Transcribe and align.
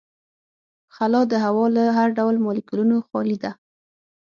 خلا 0.95 1.21
د 1.31 1.33
هوا 1.45 1.65
له 1.75 1.83
هر 1.97 2.09
ډول 2.17 2.35
مالیکولونو 2.45 2.95
خالي 3.07 3.37
ده. 3.43 3.51